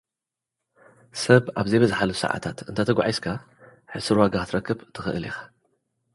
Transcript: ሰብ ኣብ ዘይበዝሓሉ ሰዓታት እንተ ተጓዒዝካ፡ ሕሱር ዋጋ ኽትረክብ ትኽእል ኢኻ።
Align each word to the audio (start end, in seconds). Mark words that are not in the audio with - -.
ሰብ 1.21 1.43
ኣብ 1.57 1.65
ዘይበዝሓሉ 1.71 2.11
ሰዓታት 2.23 2.57
እንተ 2.69 2.79
ተጓዒዝካ፡ 2.87 3.25
ሕሱር 3.93 4.17
ዋጋ 4.21 4.35
ኽትረክብ 4.41 4.79
ትኽእል 4.93 5.25
ኢኻ። 5.29 5.37